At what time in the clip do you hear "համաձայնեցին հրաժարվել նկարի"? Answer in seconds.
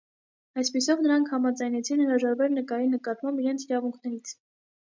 1.33-2.91